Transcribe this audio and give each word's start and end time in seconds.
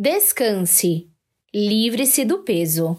Descanse. 0.00 1.08
Livre-se 1.52 2.24
do 2.24 2.44
peso. 2.44 2.96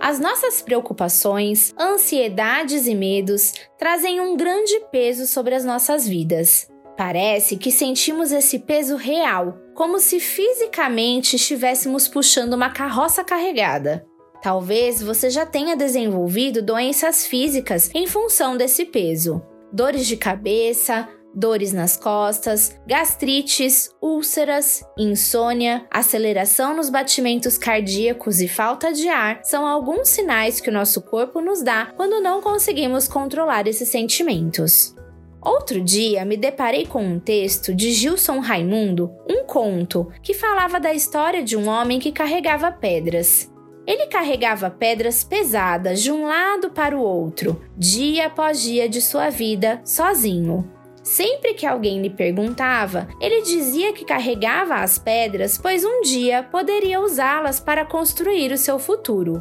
As 0.00 0.20
nossas 0.20 0.62
preocupações, 0.62 1.74
ansiedades 1.76 2.86
e 2.86 2.94
medos 2.94 3.52
trazem 3.76 4.20
um 4.20 4.36
grande 4.36 4.78
peso 4.92 5.26
sobre 5.26 5.56
as 5.56 5.64
nossas 5.64 6.06
vidas. 6.06 6.70
Parece 6.96 7.56
que 7.56 7.72
sentimos 7.72 8.30
esse 8.30 8.60
peso 8.60 8.94
real, 8.94 9.58
como 9.74 9.98
se 9.98 10.20
fisicamente 10.20 11.34
estivéssemos 11.34 12.06
puxando 12.06 12.52
uma 12.52 12.70
carroça 12.70 13.24
carregada. 13.24 14.06
Talvez 14.46 15.02
você 15.02 15.28
já 15.28 15.44
tenha 15.44 15.74
desenvolvido 15.74 16.62
doenças 16.62 17.26
físicas 17.26 17.90
em 17.92 18.06
função 18.06 18.56
desse 18.56 18.84
peso. 18.84 19.42
Dores 19.72 20.06
de 20.06 20.16
cabeça, 20.16 21.08
dores 21.34 21.72
nas 21.72 21.96
costas, 21.96 22.78
gastrites, 22.86 23.90
úlceras, 24.00 24.84
insônia, 24.96 25.84
aceleração 25.90 26.76
nos 26.76 26.88
batimentos 26.88 27.58
cardíacos 27.58 28.40
e 28.40 28.46
falta 28.46 28.92
de 28.92 29.08
ar 29.08 29.40
são 29.42 29.66
alguns 29.66 30.10
sinais 30.10 30.60
que 30.60 30.70
o 30.70 30.72
nosso 30.72 31.02
corpo 31.02 31.40
nos 31.40 31.60
dá 31.60 31.86
quando 31.96 32.20
não 32.20 32.40
conseguimos 32.40 33.08
controlar 33.08 33.66
esses 33.66 33.88
sentimentos. 33.88 34.94
Outro 35.42 35.80
dia 35.80 36.24
me 36.24 36.36
deparei 36.36 36.86
com 36.86 37.04
um 37.04 37.18
texto 37.18 37.74
de 37.74 37.90
Gilson 37.90 38.38
Raimundo, 38.38 39.12
um 39.28 39.44
conto, 39.44 40.06
que 40.22 40.32
falava 40.32 40.78
da 40.78 40.94
história 40.94 41.42
de 41.42 41.56
um 41.56 41.68
homem 41.68 41.98
que 41.98 42.12
carregava 42.12 42.70
pedras. 42.70 43.50
Ele 43.86 44.06
carregava 44.06 44.68
pedras 44.68 45.22
pesadas 45.22 46.02
de 46.02 46.10
um 46.10 46.26
lado 46.26 46.70
para 46.70 46.96
o 46.96 47.00
outro, 47.00 47.62
dia 47.76 48.26
após 48.26 48.60
dia 48.60 48.88
de 48.88 49.00
sua 49.00 49.30
vida, 49.30 49.80
sozinho. 49.84 50.68
Sempre 51.02 51.54
que 51.54 51.64
alguém 51.64 52.02
lhe 52.02 52.10
perguntava, 52.10 53.06
ele 53.20 53.42
dizia 53.42 53.92
que 53.92 54.04
carregava 54.04 54.74
as 54.74 54.98
pedras, 54.98 55.56
pois 55.56 55.84
um 55.84 56.00
dia 56.00 56.42
poderia 56.42 57.00
usá-las 57.00 57.60
para 57.60 57.84
construir 57.84 58.50
o 58.50 58.58
seu 58.58 58.76
futuro. 58.76 59.40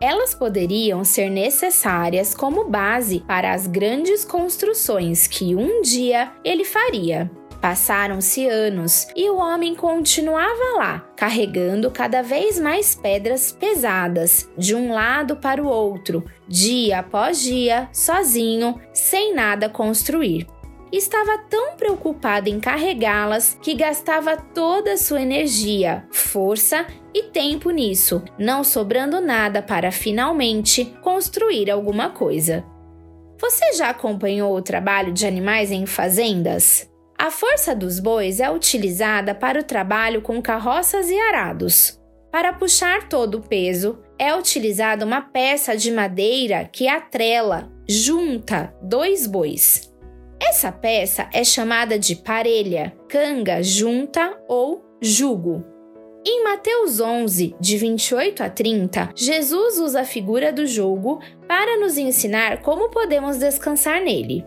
Elas 0.00 0.34
poderiam 0.34 1.02
ser 1.04 1.28
necessárias 1.28 2.32
como 2.32 2.68
base 2.68 3.20
para 3.26 3.52
as 3.52 3.66
grandes 3.66 4.24
construções 4.24 5.26
que 5.26 5.54
um 5.56 5.82
dia 5.82 6.32
ele 6.44 6.64
faria. 6.64 7.28
Passaram-se 7.60 8.46
anos 8.46 9.06
e 9.14 9.28
o 9.28 9.36
homem 9.36 9.74
continuava 9.74 10.78
lá, 10.78 11.00
carregando 11.14 11.90
cada 11.90 12.22
vez 12.22 12.58
mais 12.58 12.94
pedras 12.94 13.52
pesadas, 13.52 14.48
de 14.56 14.74
um 14.74 14.92
lado 14.92 15.36
para 15.36 15.62
o 15.62 15.68
outro, 15.68 16.24
dia 16.48 17.00
após 17.00 17.38
dia, 17.38 17.88
sozinho, 17.92 18.80
sem 18.94 19.34
nada 19.34 19.68
construir. 19.68 20.46
Estava 20.90 21.38
tão 21.50 21.76
preocupado 21.76 22.48
em 22.48 22.58
carregá-las 22.58 23.56
que 23.62 23.74
gastava 23.74 24.36
toda 24.36 24.94
a 24.94 24.98
sua 24.98 25.20
energia, 25.20 26.04
força 26.10 26.86
e 27.14 27.24
tempo 27.24 27.70
nisso, 27.70 28.22
não 28.38 28.64
sobrando 28.64 29.20
nada 29.20 29.62
para 29.62 29.92
finalmente 29.92 30.86
construir 31.02 31.70
alguma 31.70 32.08
coisa. 32.08 32.64
Você 33.38 33.72
já 33.74 33.90
acompanhou 33.90 34.56
o 34.56 34.62
trabalho 34.62 35.12
de 35.12 35.26
animais 35.26 35.70
em 35.70 35.86
fazendas? 35.86 36.89
A 37.20 37.30
força 37.30 37.76
dos 37.76 38.00
bois 38.00 38.40
é 38.40 38.50
utilizada 38.50 39.34
para 39.34 39.60
o 39.60 39.62
trabalho 39.62 40.22
com 40.22 40.40
carroças 40.40 41.10
e 41.10 41.18
arados. 41.18 42.00
Para 42.32 42.50
puxar 42.50 43.10
todo 43.10 43.34
o 43.34 43.42
peso, 43.42 43.98
é 44.18 44.34
utilizada 44.34 45.04
uma 45.04 45.20
peça 45.20 45.76
de 45.76 45.90
madeira 45.90 46.64
que 46.64 46.88
atrela, 46.88 47.70
junta, 47.86 48.74
dois 48.80 49.26
bois. 49.26 49.92
Essa 50.40 50.72
peça 50.72 51.28
é 51.30 51.44
chamada 51.44 51.98
de 51.98 52.16
parelha, 52.16 52.96
canga, 53.06 53.62
junta 53.62 54.40
ou 54.48 54.82
jugo. 54.98 55.62
Em 56.26 56.42
Mateus 56.42 57.00
11, 57.00 57.54
de 57.60 57.76
28 57.76 58.42
a 58.42 58.48
30, 58.48 59.10
Jesus 59.14 59.78
usa 59.78 60.00
a 60.00 60.04
figura 60.04 60.50
do 60.50 60.66
jugo 60.66 61.20
para 61.46 61.78
nos 61.78 61.98
ensinar 61.98 62.62
como 62.62 62.88
podemos 62.88 63.36
descansar 63.36 64.00
nele. 64.02 64.42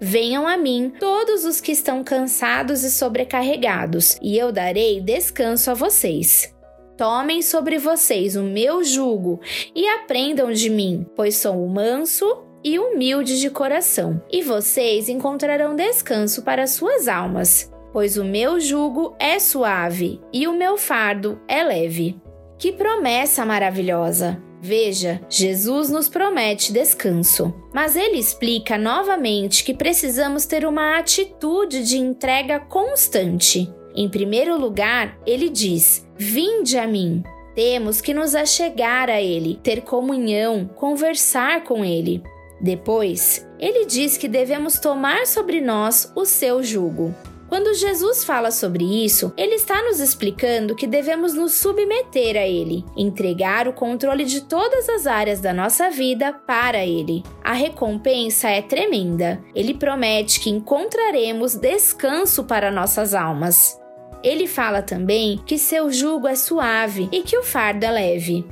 Venham 0.00 0.46
a 0.46 0.56
mim 0.56 0.92
todos 0.98 1.44
os 1.44 1.60
que 1.60 1.72
estão 1.72 2.02
cansados 2.02 2.82
e 2.82 2.90
sobrecarregados, 2.90 4.18
e 4.20 4.36
eu 4.36 4.50
darei 4.50 5.00
descanso 5.00 5.70
a 5.70 5.74
vocês. 5.74 6.52
Tomem 6.96 7.42
sobre 7.42 7.78
vocês 7.78 8.36
o 8.36 8.42
meu 8.42 8.84
jugo 8.84 9.40
e 9.74 9.86
aprendam 9.88 10.52
de 10.52 10.70
mim, 10.70 11.06
pois 11.16 11.36
sou 11.36 11.66
manso 11.66 12.44
e 12.62 12.78
humilde 12.78 13.40
de 13.40 13.50
coração, 13.50 14.22
e 14.30 14.42
vocês 14.42 15.08
encontrarão 15.08 15.74
descanso 15.74 16.42
para 16.42 16.66
suas 16.66 17.08
almas, 17.08 17.70
pois 17.92 18.16
o 18.16 18.24
meu 18.24 18.58
jugo 18.60 19.14
é 19.18 19.38
suave 19.38 20.20
e 20.32 20.46
o 20.46 20.56
meu 20.56 20.76
fardo 20.76 21.40
é 21.48 21.62
leve. 21.62 22.16
Que 22.58 22.72
promessa 22.72 23.44
maravilhosa! 23.44 24.40
Veja, 24.66 25.20
Jesus 25.28 25.90
nos 25.90 26.08
promete 26.08 26.72
descanso, 26.72 27.52
mas 27.70 27.96
ele 27.96 28.16
explica 28.16 28.78
novamente 28.78 29.62
que 29.62 29.74
precisamos 29.74 30.46
ter 30.46 30.64
uma 30.64 30.96
atitude 30.98 31.84
de 31.86 31.98
entrega 31.98 32.58
constante. 32.58 33.70
Em 33.94 34.08
primeiro 34.08 34.58
lugar, 34.58 35.18
ele 35.26 35.50
diz: 35.50 36.08
Vinde 36.16 36.78
a 36.78 36.86
mim. 36.86 37.22
Temos 37.54 38.00
que 38.00 38.14
nos 38.14 38.34
achegar 38.34 39.10
a 39.10 39.20
ele, 39.20 39.60
ter 39.62 39.82
comunhão, 39.82 40.66
conversar 40.74 41.62
com 41.64 41.84
ele. 41.84 42.22
Depois, 42.58 43.46
ele 43.60 43.84
diz 43.84 44.16
que 44.16 44.26
devemos 44.26 44.78
tomar 44.78 45.26
sobre 45.26 45.60
nós 45.60 46.10
o 46.16 46.24
seu 46.24 46.62
jugo. 46.62 47.14
Quando 47.54 47.72
Jesus 47.72 48.24
fala 48.24 48.50
sobre 48.50 48.82
isso, 49.04 49.32
ele 49.36 49.54
está 49.54 49.80
nos 49.80 50.00
explicando 50.00 50.74
que 50.74 50.88
devemos 50.88 51.34
nos 51.34 51.52
submeter 51.52 52.36
a 52.36 52.44
ele, 52.44 52.84
entregar 52.96 53.68
o 53.68 53.72
controle 53.72 54.24
de 54.24 54.40
todas 54.40 54.88
as 54.88 55.06
áreas 55.06 55.40
da 55.40 55.52
nossa 55.52 55.88
vida 55.88 56.32
para 56.32 56.84
ele. 56.84 57.22
A 57.44 57.52
recompensa 57.52 58.48
é 58.48 58.60
tremenda. 58.60 59.40
Ele 59.54 59.72
promete 59.72 60.40
que 60.40 60.50
encontraremos 60.50 61.54
descanso 61.54 62.42
para 62.42 62.72
nossas 62.72 63.14
almas. 63.14 63.80
Ele 64.20 64.48
fala 64.48 64.82
também 64.82 65.40
que 65.46 65.56
seu 65.56 65.92
jugo 65.92 66.26
é 66.26 66.34
suave 66.34 67.08
e 67.12 67.22
que 67.22 67.38
o 67.38 67.44
fardo 67.44 67.86
é 67.86 67.90
leve. 67.92 68.44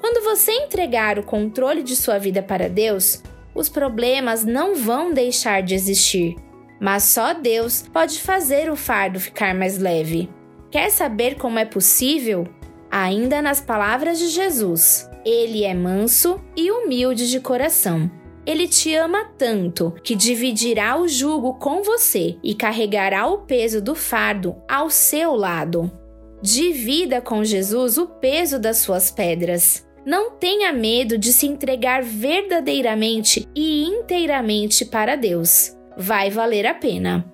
Quando 0.00 0.22
você 0.22 0.52
entregar 0.52 1.18
o 1.18 1.24
controle 1.24 1.82
de 1.82 1.96
sua 1.96 2.18
vida 2.18 2.40
para 2.40 2.68
Deus, 2.68 3.20
os 3.52 3.68
problemas 3.68 4.44
não 4.44 4.76
vão 4.76 5.12
deixar 5.12 5.60
de 5.60 5.74
existir 5.74 6.36
mas 6.80 7.04
só 7.04 7.32
Deus 7.32 7.82
pode 7.92 8.20
fazer 8.20 8.70
o 8.70 8.76
fardo 8.76 9.20
ficar 9.20 9.54
mais 9.54 9.78
leve. 9.78 10.28
Quer 10.70 10.90
saber 10.90 11.36
como 11.36 11.58
é 11.58 11.64
possível? 11.64 12.46
Ainda 12.90 13.40
nas 13.40 13.60
palavras 13.60 14.18
de 14.18 14.28
Jesus, 14.28 15.08
ele 15.24 15.64
é 15.64 15.74
manso 15.74 16.40
e 16.56 16.70
humilde 16.70 17.30
de 17.30 17.40
coração. 17.40 18.10
Ele 18.46 18.68
te 18.68 18.94
ama 18.94 19.24
tanto 19.38 19.94
que 20.02 20.14
dividirá 20.14 21.00
o 21.00 21.08
jugo 21.08 21.54
com 21.54 21.82
você 21.82 22.36
e 22.42 22.54
carregará 22.54 23.26
o 23.26 23.38
peso 23.38 23.80
do 23.80 23.94
fardo 23.94 24.56
ao 24.68 24.90
seu 24.90 25.34
lado. 25.34 25.90
Divida 26.42 27.22
com 27.22 27.42
Jesus 27.42 27.96
o 27.96 28.06
peso 28.06 28.58
das 28.58 28.78
suas 28.78 29.10
pedras. 29.10 29.86
Não 30.04 30.32
tenha 30.32 30.72
medo 30.72 31.16
de 31.16 31.32
se 31.32 31.46
entregar 31.46 32.02
verdadeiramente 32.02 33.48
e 33.56 33.84
inteiramente 33.84 34.84
para 34.84 35.16
Deus 35.16 35.74
vai 35.96 36.30
valer 36.30 36.66
a 36.66 36.74
pena. 36.74 37.33